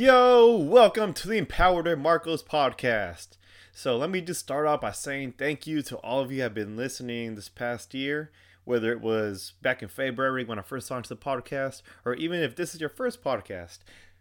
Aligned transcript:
Yo, 0.00 0.56
welcome 0.56 1.12
to 1.12 1.26
the 1.26 1.38
Empowered 1.38 1.98
Marcos 1.98 2.40
podcast. 2.40 3.30
So, 3.72 3.96
let 3.96 4.10
me 4.10 4.20
just 4.20 4.38
start 4.38 4.64
off 4.64 4.82
by 4.82 4.92
saying 4.92 5.32
thank 5.32 5.66
you 5.66 5.82
to 5.82 5.96
all 5.96 6.20
of 6.20 6.30
you 6.30 6.36
who 6.36 6.42
have 6.44 6.54
been 6.54 6.76
listening 6.76 7.34
this 7.34 7.48
past 7.48 7.92
year, 7.94 8.30
whether 8.64 8.92
it 8.92 9.00
was 9.00 9.54
back 9.60 9.82
in 9.82 9.88
February 9.88 10.44
when 10.44 10.56
I 10.56 10.62
first 10.62 10.88
launched 10.88 11.08
the 11.08 11.16
podcast, 11.16 11.82
or 12.04 12.14
even 12.14 12.40
if 12.40 12.54
this 12.54 12.76
is 12.76 12.80
your 12.80 12.90
first 12.90 13.24
podcast, 13.24 13.80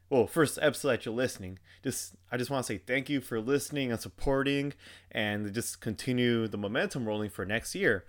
well, 0.09 0.25
first 0.25 0.57
episode 0.63 0.87
that 0.89 1.05
you're 1.05 1.13
listening. 1.13 1.59
Just 1.83 2.15
I 2.31 2.37
just 2.37 2.49
want 2.49 2.65
to 2.65 2.73
say 2.73 2.79
thank 2.79 3.07
you 3.07 3.21
for 3.21 3.39
listening 3.39 3.91
and 3.91 4.01
supporting 4.01 4.73
and 5.11 5.53
just 5.53 5.79
continue 5.79 6.47
the 6.47 6.57
momentum 6.57 7.07
rolling 7.07 7.29
for 7.29 7.45
next 7.45 7.75
year. 7.75 8.03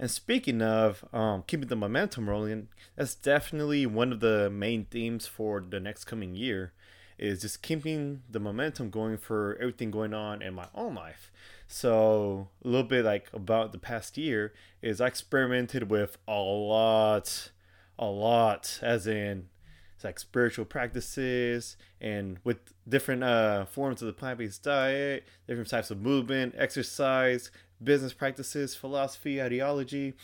And 0.00 0.10
speaking 0.10 0.60
of 0.60 1.04
um, 1.12 1.44
keeping 1.46 1.68
the 1.68 1.76
momentum 1.76 2.28
rolling, 2.28 2.70
that's 2.96 3.14
definitely 3.14 3.86
one 3.86 4.10
of 4.10 4.18
the 4.18 4.50
main 4.50 4.86
themes 4.86 5.28
for 5.28 5.60
the 5.60 5.78
next 5.78 6.06
coming 6.06 6.34
year 6.34 6.72
is 7.18 7.42
just 7.42 7.62
keeping 7.62 8.22
the 8.30 8.40
momentum 8.40 8.90
going 8.90 9.16
for 9.16 9.56
everything 9.60 9.90
going 9.90 10.14
on 10.14 10.42
in 10.42 10.54
my 10.54 10.66
own 10.74 10.94
life. 10.94 11.30
So 11.66 12.48
a 12.64 12.68
little 12.68 12.86
bit 12.86 13.04
like 13.04 13.28
about 13.32 13.72
the 13.72 13.78
past 13.78 14.18
year 14.18 14.52
is 14.82 15.00
I 15.00 15.06
experimented 15.06 15.90
with 15.90 16.18
a 16.28 16.38
lot, 16.38 17.50
a 17.98 18.06
lot, 18.06 18.78
as 18.82 19.06
in 19.06 19.48
it's 19.94 20.04
like 20.04 20.18
spiritual 20.18 20.64
practices 20.64 21.76
and 22.00 22.38
with 22.44 22.58
different 22.88 23.24
uh, 23.24 23.64
forms 23.64 24.02
of 24.02 24.06
the 24.06 24.12
plant-based 24.12 24.62
diet, 24.62 25.24
different 25.46 25.70
types 25.70 25.90
of 25.90 26.00
movement, 26.00 26.54
exercise, 26.58 27.50
business 27.82 28.12
practices, 28.12 28.74
philosophy, 28.74 29.40
ideology. 29.40 30.14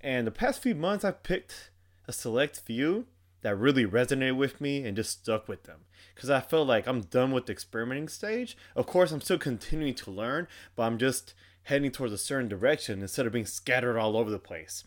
And 0.00 0.26
the 0.26 0.32
past 0.32 0.62
few 0.62 0.74
months 0.74 1.04
I've 1.04 1.22
picked 1.22 1.70
a 2.06 2.12
select 2.12 2.60
few 2.60 3.06
that 3.42 3.56
really 3.56 3.86
resonated 3.86 4.36
with 4.36 4.60
me 4.60 4.84
and 4.84 4.96
just 4.96 5.10
stuck 5.10 5.48
with 5.48 5.64
them 5.64 5.80
because 6.14 6.30
I 6.30 6.40
felt 6.40 6.66
like 6.66 6.86
I'm 6.86 7.02
done 7.02 7.32
with 7.32 7.46
the 7.46 7.52
experimenting 7.52 8.08
stage. 8.08 8.56
Of 8.74 8.86
course, 8.86 9.12
I'm 9.12 9.20
still 9.20 9.38
continuing 9.38 9.94
to 9.94 10.10
learn, 10.10 10.48
but 10.74 10.84
I'm 10.84 10.98
just 10.98 11.34
heading 11.64 11.90
towards 11.90 12.12
a 12.12 12.18
certain 12.18 12.48
direction 12.48 13.02
instead 13.02 13.26
of 13.26 13.32
being 13.32 13.46
scattered 13.46 13.98
all 13.98 14.16
over 14.16 14.30
the 14.30 14.38
place. 14.38 14.84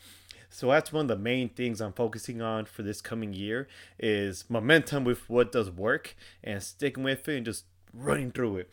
So 0.49 0.69
that's 0.69 0.91
one 0.91 1.05
of 1.05 1.07
the 1.09 1.23
main 1.23 1.49
things 1.49 1.79
I'm 1.79 1.93
focusing 1.93 2.41
on 2.41 2.65
for 2.65 2.81
this 2.81 3.01
coming 3.01 3.33
year 3.33 3.67
is 3.99 4.45
momentum 4.49 5.03
with 5.03 5.29
what 5.29 5.51
does 5.51 5.69
work 5.69 6.15
and 6.43 6.63
sticking 6.63 7.03
with 7.03 7.27
it 7.27 7.37
and 7.37 7.45
just 7.45 7.65
running 7.93 8.31
through 8.31 8.57
it. 8.57 8.71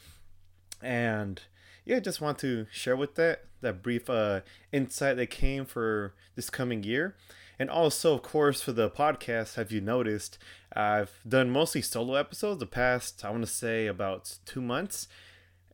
And 0.81 1.43
yeah, 1.85 2.01
just 2.01 2.21
want 2.21 2.39
to 2.39 2.67
share 2.71 2.97
with 2.97 3.15
that 3.17 3.45
that 3.61 3.83
brief 3.83 4.09
uh, 4.09 4.41
insight 4.73 5.17
that 5.17 5.31
came 5.31 5.65
for 5.65 6.15
this 6.35 6.51
coming 6.51 6.83
year. 6.85 7.17
And 7.59 7.71
also, 7.71 8.15
of 8.15 8.23
course, 8.23 8.61
for 8.61 8.73
the 8.73 8.91
podcast, 8.91 9.55
have 9.55 9.73
you 9.73 9.81
noticed 9.81 10.39
I've 10.75 11.21
done 11.27 11.51
mostly 11.51 11.81
solo 11.81 12.15
episodes 12.15 12.61
the 12.61 12.67
past, 12.67 13.25
I 13.25 13.31
want 13.31 13.45
to 13.45 13.51
say, 13.51 13.87
about 13.87 14.39
two 14.45 14.61
months. 14.61 15.09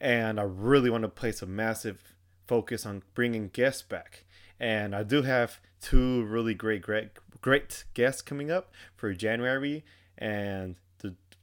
And 0.00 0.38
I 0.38 0.44
really 0.44 0.90
want 0.90 1.02
to 1.02 1.08
place 1.08 1.42
a 1.42 1.46
massive 1.46 2.14
focus 2.46 2.86
on 2.86 3.02
bringing 3.14 3.48
guests 3.48 3.82
back. 3.82 4.24
And 4.60 4.94
I 4.94 5.02
do 5.02 5.22
have 5.22 5.58
two 5.80 6.24
really 6.24 6.54
great, 6.54 6.82
great, 6.82 7.10
great 7.40 7.84
guests 7.94 8.22
coming 8.22 8.50
up 8.50 8.72
for 8.94 9.12
January. 9.12 9.84
And 10.16 10.76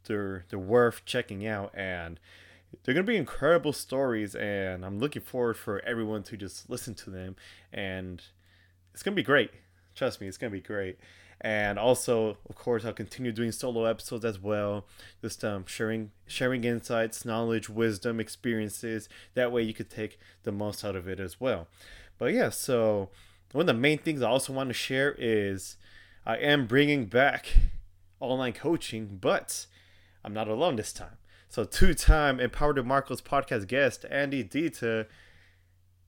they're, 0.06 0.46
they're 0.50 0.60
worth 0.60 1.06
checking 1.06 1.46
out. 1.46 1.72
And 1.74 2.20
they're 2.84 2.94
to 3.06 3.12
be 3.12 3.18
incredible 3.18 3.74
stories. 3.74 4.36
And 4.36 4.86
I'm 4.86 5.00
looking 5.00 5.22
forward 5.22 5.58
for 5.58 5.80
everyone 5.86 6.24
to 6.24 6.38
just 6.38 6.70
listen 6.70 6.96
to 6.96 7.10
them. 7.10 7.36
And 7.74 8.22
it's 8.94 9.04
to 9.04 9.12
be 9.12 9.24
great. 9.24 9.52
Trust 10.00 10.22
me, 10.22 10.30
it's 10.30 10.38
gonna 10.38 10.50
be 10.50 10.62
great. 10.62 10.98
And 11.42 11.78
also, 11.78 12.38
of 12.50 12.56
course, 12.56 12.86
I'll 12.86 12.94
continue 12.94 13.34
doing 13.34 13.52
solo 13.52 13.84
episodes 13.84 14.24
as 14.24 14.40
well, 14.40 14.86
just 15.22 15.44
um, 15.44 15.66
sharing 15.68 16.12
sharing 16.26 16.64
insights, 16.64 17.26
knowledge, 17.26 17.68
wisdom, 17.68 18.22
experiences. 18.22 19.10
That 19.34 19.52
way, 19.52 19.64
you 19.64 19.74
could 19.74 19.90
take 19.90 20.18
the 20.44 20.54
most 20.54 20.86
out 20.86 20.96
of 20.96 21.10
it 21.10 21.20
as 21.20 21.42
well. 21.42 21.68
But 22.18 22.32
yeah, 22.32 22.48
so 22.48 23.10
one 23.52 23.64
of 23.64 23.68
the 23.68 23.74
main 23.74 23.98
things 23.98 24.22
I 24.22 24.30
also 24.30 24.54
want 24.54 24.70
to 24.70 24.74
share 24.74 25.16
is 25.18 25.76
I 26.26 26.38
am 26.38 26.66
bringing 26.66 27.08
back 27.08 27.50
online 28.22 28.54
coaching, 28.54 29.18
but 29.20 29.66
I'm 30.24 30.34
not 30.34 30.48
alone 30.48 30.78
this 30.78 30.94
time. 30.94 31.18
So, 31.50 31.66
two-time 31.66 32.40
Empowered 32.40 32.86
Marcos 32.86 33.20
podcast 33.20 33.68
guest 33.68 34.06
Andy 34.10 34.44
Dita 34.44 35.08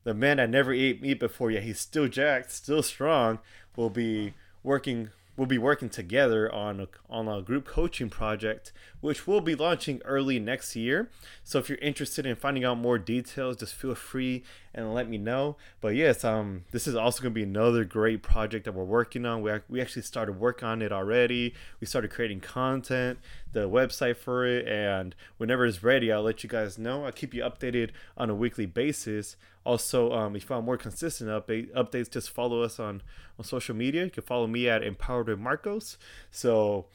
the 0.04 0.14
man 0.14 0.38
that 0.38 0.50
never 0.50 0.74
ate 0.74 1.02
meat 1.02 1.20
before 1.20 1.52
yet 1.52 1.64
he's 1.64 1.80
still 1.80 2.08
jacked 2.08 2.52
still 2.52 2.82
strong 2.84 3.40
will 3.76 3.90
be 3.90 4.34
working 4.64 5.10
we'll 5.38 5.48
be 5.48 5.58
working 5.58 5.90
together 5.90 6.54
on 6.54 6.82
a, 6.82 6.88
on 7.10 7.28
a 7.28 7.42
group 7.42 7.66
coaching 7.66 8.10
project 8.10 8.74
which 9.00 9.26
we'll 9.26 9.42
be 9.42 9.56
launching 9.56 10.00
early 10.06 10.38
next 10.38 10.76
year. 10.76 11.10
So 11.44 11.58
if 11.58 11.68
you're 11.68 11.80
interested 11.80 12.26
in 12.26 12.36
finding 12.36 12.64
out 12.64 12.78
more 12.78 13.00
details 13.00 13.56
just 13.58 13.74
feel 13.74 13.96
free 13.96 14.44
and 14.74 14.94
let 14.94 15.10
me 15.10 15.18
know. 15.18 15.56
But 15.80 15.96
yes 15.96 16.24
um 16.24 16.66
this 16.72 16.86
is 16.86 16.96
also 16.96 17.24
going 17.24 17.34
to 17.34 17.40
be 17.40 17.44
another 17.44 17.86
great 17.86 18.22
project 18.22 18.66
that 18.66 18.74
we're 18.74 18.84
working 18.84 19.26
on. 19.26 19.42
We, 19.42 19.52
we 19.70 19.82
actually 19.82 20.04
started 20.04 20.40
work 20.40 20.64
on 20.64 20.82
it 20.82 20.92
already. 20.92 21.54
We 21.80 21.88
started 21.88 22.12
creating 22.12 22.42
content 22.42 23.20
the 23.54 23.70
website 23.70 24.18
for 24.18 24.46
it 24.46 24.68
and 24.68 25.16
whenever 25.38 25.66
it's 25.66 25.84
ready 25.84 26.12
i'll 26.12 26.22
let 26.22 26.44
you 26.44 26.50
guys 26.50 26.78
know. 26.78 27.06
I'll 27.06 27.12
keep 27.12 27.34
you 27.34 27.42
updated 27.42 27.92
on 28.18 28.30
a 28.30 28.36
weekly 28.36 28.66
basis 28.66 29.38
also, 29.64 30.12
um, 30.12 30.36
if 30.36 30.50
you 30.50 30.56
want 30.56 30.66
more 30.66 30.78
consistent 30.78 31.30
update, 31.30 31.72
updates, 31.74 32.10
just 32.10 32.30
follow 32.30 32.64
us 32.64 32.80
on, 32.80 33.02
on 33.38 33.46
social 33.46 33.76
media. 33.76 34.06
You 34.06 34.10
can 34.10 34.24
follow 34.24 34.48
me 34.48 34.68
at 34.68 34.84
Empowered 34.84 35.40
Marcos. 35.40 35.98
So 36.32 36.88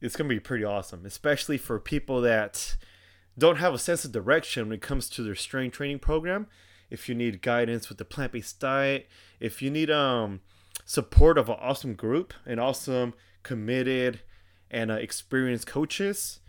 it's 0.00 0.16
going 0.16 0.28
to 0.28 0.34
be 0.34 0.40
pretty 0.40 0.64
awesome, 0.64 1.04
especially 1.04 1.58
for 1.58 1.78
people 1.78 2.20
that 2.20 2.76
don't 3.36 3.56
have 3.56 3.74
a 3.74 3.78
sense 3.78 4.04
of 4.04 4.12
direction 4.12 4.68
when 4.68 4.74
it 4.74 4.82
comes 4.82 5.08
to 5.10 5.22
their 5.22 5.34
strength 5.34 5.76
training 5.76 5.98
program. 5.98 6.46
If 6.90 7.08
you 7.08 7.14
need 7.14 7.42
guidance 7.42 7.88
with 7.88 7.98
the 7.98 8.04
plant 8.04 8.32
based 8.32 8.60
diet, 8.60 9.08
if 9.40 9.62
you 9.62 9.70
need 9.70 9.90
um, 9.90 10.40
support 10.84 11.38
of 11.38 11.48
an 11.48 11.56
awesome 11.58 11.94
group 11.94 12.34
and 12.44 12.60
awesome, 12.60 13.14
committed, 13.42 14.20
and 14.70 14.90
uh, 14.90 14.94
experienced 14.94 15.66
coaches. 15.66 16.40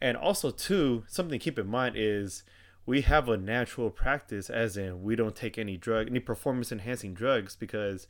And 0.00 0.16
also, 0.16 0.50
too, 0.50 1.04
something 1.06 1.38
to 1.38 1.42
keep 1.42 1.58
in 1.58 1.68
mind 1.68 1.94
is 1.96 2.42
we 2.86 3.00
have 3.02 3.28
a 3.28 3.36
natural 3.36 3.90
practice 3.90 4.50
as 4.50 4.76
in 4.76 5.02
we 5.02 5.16
don't 5.16 5.36
take 5.36 5.58
any 5.58 5.76
drug 5.76 6.06
any 6.06 6.20
performance 6.20 6.70
enhancing 6.70 7.14
drugs 7.14 7.56
because 7.56 8.06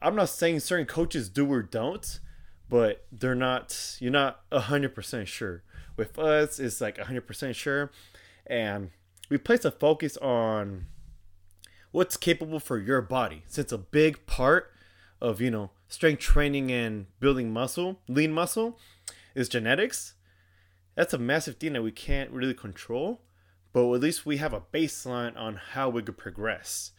i'm 0.00 0.16
not 0.16 0.28
saying 0.28 0.60
certain 0.60 0.86
coaches 0.86 1.28
do 1.28 1.50
or 1.50 1.62
don't 1.62 2.20
but 2.68 3.04
they're 3.12 3.34
not 3.34 3.96
you're 4.00 4.10
not 4.10 4.48
100% 4.50 5.26
sure. 5.26 5.62
With 5.96 6.18
us 6.18 6.58
it's 6.58 6.80
like 6.80 6.98
100% 6.98 7.54
sure. 7.54 7.90
And 8.46 8.90
we 9.28 9.38
place 9.38 9.64
a 9.64 9.70
focus 9.70 10.16
on 10.18 10.86
what's 11.92 12.16
capable 12.16 12.60
for 12.60 12.78
your 12.78 13.00
body. 13.00 13.44
Since 13.46 13.72
a 13.72 13.78
big 13.78 14.26
part 14.26 14.70
of 15.20 15.40
you 15.40 15.50
know 15.50 15.70
strength 15.88 16.20
training 16.20 16.72
and 16.72 17.06
building 17.20 17.52
muscle 17.52 18.00
lean 18.08 18.32
muscle 18.32 18.78
is 19.34 19.48
genetics 19.48 20.14
that's 20.96 21.14
a 21.14 21.18
massive 21.18 21.56
thing 21.56 21.72
that 21.72 21.82
we 21.82 21.92
can't 21.92 22.30
really 22.30 22.52
control 22.52 23.20
but 23.74 23.92
at 23.92 24.00
least 24.00 24.24
we 24.24 24.36
have 24.36 24.52
a 24.54 24.60
baseline 24.60 25.36
on 25.36 25.56
how 25.72 25.88
we 25.88 26.00
could 26.00 26.16
progress. 26.16 26.92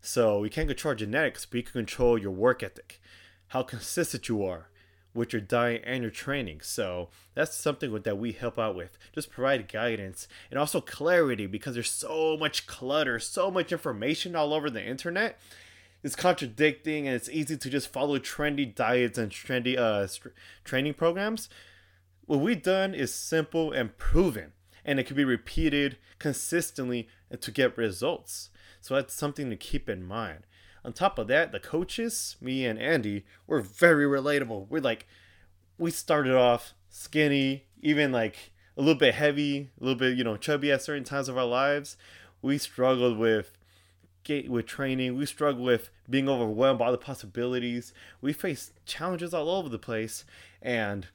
So 0.00 0.40
we 0.40 0.50
can't 0.50 0.68
control 0.68 0.96
genetics, 0.96 1.46
but 1.46 1.56
you 1.56 1.62
can 1.62 1.72
control 1.72 2.18
your 2.18 2.32
work 2.32 2.64
ethic, 2.64 3.00
how 3.48 3.62
consistent 3.62 4.28
you 4.28 4.44
are 4.44 4.68
with 5.14 5.32
your 5.32 5.40
diet 5.40 5.84
and 5.86 6.02
your 6.02 6.10
training. 6.10 6.62
So 6.62 7.10
that's 7.34 7.54
something 7.54 7.94
that 8.02 8.18
we 8.18 8.32
help 8.32 8.58
out 8.58 8.74
with. 8.74 8.98
Just 9.14 9.30
provide 9.30 9.72
guidance 9.72 10.26
and 10.50 10.58
also 10.58 10.80
clarity 10.80 11.46
because 11.46 11.74
there's 11.74 11.90
so 11.90 12.36
much 12.36 12.66
clutter, 12.66 13.20
so 13.20 13.48
much 13.48 13.70
information 13.70 14.34
all 14.34 14.52
over 14.52 14.68
the 14.68 14.84
internet. 14.84 15.38
It's 16.02 16.16
contradicting 16.16 17.06
and 17.06 17.14
it's 17.14 17.28
easy 17.28 17.56
to 17.56 17.70
just 17.70 17.92
follow 17.92 18.18
trendy 18.18 18.74
diets 18.74 19.16
and 19.16 19.30
trendy 19.30 19.78
uh, 19.78 20.08
training 20.64 20.94
programs. 20.94 21.48
What 22.26 22.40
we've 22.40 22.62
done 22.62 22.94
is 22.94 23.14
simple 23.14 23.70
and 23.70 23.96
proven 23.96 24.52
and 24.86 25.00
it 25.00 25.06
can 25.06 25.16
be 25.16 25.24
repeated 25.24 25.98
consistently 26.18 27.08
to 27.38 27.50
get 27.50 27.76
results. 27.76 28.48
So 28.80 28.94
that's 28.94 29.12
something 29.12 29.50
to 29.50 29.56
keep 29.56 29.90
in 29.90 30.04
mind. 30.04 30.46
On 30.84 30.92
top 30.92 31.18
of 31.18 31.26
that, 31.26 31.50
the 31.50 31.58
coaches, 31.58 32.36
me 32.40 32.64
and 32.64 32.78
Andy, 32.78 33.26
were 33.48 33.60
very 33.60 34.04
relatable. 34.04 34.68
We're 34.70 34.80
like, 34.80 35.08
we 35.76 35.90
started 35.90 36.36
off 36.36 36.72
skinny, 36.88 37.64
even 37.82 38.12
like 38.12 38.52
a 38.76 38.80
little 38.80 38.98
bit 38.98 39.16
heavy, 39.16 39.70
a 39.80 39.84
little 39.84 39.98
bit, 39.98 40.16
you 40.16 40.22
know, 40.22 40.36
chubby 40.36 40.70
at 40.70 40.82
certain 40.82 41.02
times 41.02 41.28
of 41.28 41.36
our 41.36 41.44
lives. 41.44 41.96
We 42.40 42.56
struggled 42.56 43.18
with 43.18 43.58
with 44.48 44.66
training. 44.66 45.16
We 45.16 45.24
struggled 45.24 45.64
with 45.64 45.90
being 46.10 46.28
overwhelmed 46.28 46.80
by 46.80 46.90
the 46.90 46.98
possibilities. 46.98 47.92
We 48.20 48.32
faced 48.32 48.72
challenges 48.84 49.32
all 49.32 49.48
over 49.48 49.68
the 49.68 49.78
place, 49.78 50.24
and 50.60 51.06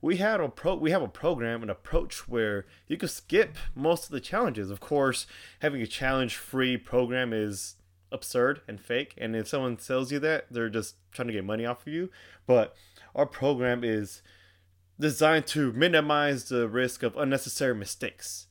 we 0.00 0.16
had 0.16 0.40
a 0.40 0.48
pro 0.48 0.74
we 0.74 0.90
have 0.90 1.02
a 1.02 1.08
program 1.08 1.62
an 1.62 1.70
approach 1.70 2.28
where 2.28 2.66
you 2.86 2.96
can 2.96 3.08
skip 3.08 3.56
most 3.74 4.04
of 4.04 4.10
the 4.10 4.20
challenges 4.20 4.70
of 4.70 4.80
course 4.80 5.26
having 5.60 5.82
a 5.82 5.86
challenge 5.86 6.36
free 6.36 6.76
program 6.76 7.32
is 7.32 7.76
absurd 8.10 8.60
and 8.66 8.80
fake 8.80 9.14
and 9.18 9.36
if 9.36 9.48
someone 9.48 9.76
tells 9.76 10.10
you 10.10 10.18
that 10.18 10.46
they're 10.50 10.70
just 10.70 10.94
trying 11.12 11.28
to 11.28 11.34
get 11.34 11.44
money 11.44 11.66
off 11.66 11.86
of 11.86 11.92
you 11.92 12.08
but 12.46 12.74
our 13.14 13.26
program 13.26 13.82
is 13.82 14.22
designed 14.98 15.46
to 15.46 15.72
minimize 15.72 16.44
the 16.44 16.68
risk 16.68 17.02
of 17.02 17.16
unnecessary 17.16 17.74
mistakes 17.74 18.46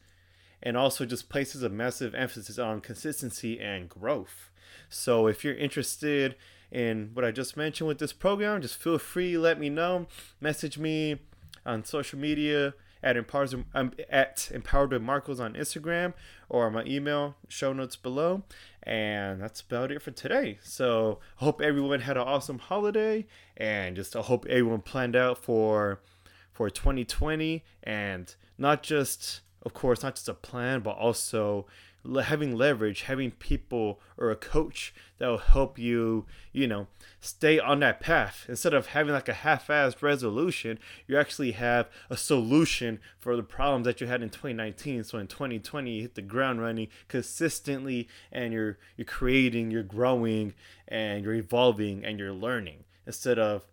and 0.62 0.76
also 0.76 1.06
just 1.06 1.30
places 1.30 1.64
a 1.64 1.70
massive 1.70 2.16
emphasis 2.16 2.58
on 2.58 2.82
consistency 2.82 3.60
and 3.60 3.90
growth. 3.90 4.50
So 4.90 5.28
if 5.28 5.44
you're 5.44 5.56
interested 5.56 6.36
in 6.72 7.12
what 7.14 7.26
I 7.26 7.32
just 7.32 7.56
mentioned 7.56 7.88
with 7.88 8.00
this 8.00 8.14
program, 8.14 8.62
just 8.62 8.76
feel 8.76 8.98
free 8.98 9.38
let 9.38 9.60
me 9.60 9.70
know. 9.70 10.08
Message 10.42 10.78
me 10.78 11.20
on 11.68 11.84
social 11.84 12.18
media 12.18 12.74
at 13.04 13.18
empowered 13.18 13.66
um, 13.74 13.92
at 14.10 14.50
empowered 14.54 14.92
with 14.92 15.02
Marcos 15.02 15.40
on 15.40 15.54
Instagram 15.54 16.14
or 16.50 16.72
my 16.72 16.84
email 16.86 17.36
show 17.48 17.74
notes 17.74 17.96
below. 17.96 18.44
And 18.84 19.42
that's 19.42 19.62
about 19.62 19.92
it 19.92 20.02
for 20.02 20.12
today. 20.12 20.60
So 20.64 21.20
hope 21.36 21.62
everyone 21.62 22.02
had 22.02 22.18
an 22.18 22.24
awesome 22.24 22.60
holiday 22.60 23.28
and 23.56 23.96
just 23.96 24.16
I 24.16 24.22
hope 24.22 24.46
everyone 24.48 24.82
planned 24.82 25.16
out 25.16 25.38
for 25.38 26.02
for 26.52 26.70
2020 26.70 27.64
and 27.84 28.34
not 28.58 28.82
just 28.82 29.42
of 29.64 29.74
course 29.74 30.04
not 30.04 30.16
just 30.16 30.30
a 30.30 30.34
plan 30.34 30.82
but 30.82 30.98
also 30.98 31.66
having 32.24 32.56
leverage, 32.56 33.04
having 33.04 33.32
people 33.32 34.00
or 34.18 34.32
a 34.32 34.36
coach 34.36 34.94
that 35.18 35.28
will 35.28 35.38
help 35.38 35.78
you, 35.78 36.26
you 36.52 36.68
know, 36.68 36.88
stay 37.20 37.60
on 37.60 37.80
that 37.82 38.00
path. 38.00 38.46
Instead 38.48 38.74
of 38.74 38.88
having 38.88 39.14
like 39.14 39.28
a 39.28 39.34
half-assed 39.34 40.02
resolution, 40.02 40.80
you 41.08 41.18
actually 41.18 41.52
have 41.52 41.90
a 42.10 42.18
solution 42.18 43.00
for 43.20 43.36
the 43.36 43.44
problems 43.44 43.86
that 43.86 44.00
you 44.00 44.08
had 44.08 44.22
in 44.22 44.30
2019. 44.30 45.04
So 45.04 45.18
in 45.18 45.28
2020, 45.28 45.92
you 45.92 46.02
hit 46.04 46.16
the 46.16 46.22
ground 46.22 46.62
running 46.62 46.88
consistently, 47.08 48.08
and 48.32 48.54
you're 48.54 48.78
you're 48.96 49.06
creating, 49.06 49.72
you're 49.72 49.84
growing, 49.84 50.54
and 50.88 51.24
you're 51.24 51.34
evolving, 51.34 52.06
and 52.06 52.20
you're 52.20 52.34
learning 52.34 52.86
instead 53.06 53.40
of 53.40 53.66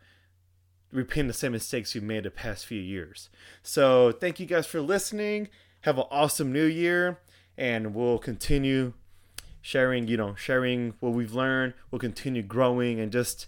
repeating 0.93 1.27
the 1.27 1.35
same 1.35 1.53
mistakes 1.53 1.95
you 1.95 2.01
made 2.01 2.25
the 2.25 2.31
past 2.31 2.67
few 2.67 2.81
years. 2.81 3.29
So 3.63 4.13
thank 4.13 4.39
you 4.39 4.47
guys 4.47 4.67
for 4.67 4.81
listening. 4.81 5.49
Have 5.85 5.99
an 5.99 6.05
awesome 6.11 6.51
new 6.51 6.65
year 6.65 7.19
and 7.59 7.95
we'll 7.95 8.19
continue 8.19 8.95
sharing, 9.61 10.09
you 10.09 10.17
know, 10.17 10.35
sharing 10.35 10.95
what 11.01 11.13
we've 11.13 11.35
learned. 11.35 11.75
We'll 11.91 11.99
continue 11.99 12.43
growing 12.43 13.01
and 13.01 13.13
just 13.13 13.47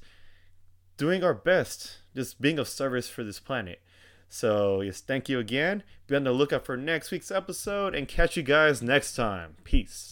doing 0.98 1.24
our 1.24 1.32
best, 1.32 1.98
just 2.14 2.38
being 2.38 2.58
of 2.58 2.68
service 2.68 3.08
for 3.08 3.24
this 3.24 3.40
planet. 3.40 3.80
So, 4.28 4.82
yes, 4.82 5.00
thank 5.00 5.30
you 5.30 5.38
again. 5.38 5.82
Be 6.06 6.16
on 6.16 6.24
the 6.24 6.32
lookout 6.32 6.66
for 6.66 6.76
next 6.76 7.10
week's 7.10 7.30
episode 7.30 7.94
and 7.94 8.06
catch 8.06 8.36
you 8.36 8.42
guys 8.42 8.82
next 8.82 9.16
time. 9.16 9.56
Peace. 9.64 10.04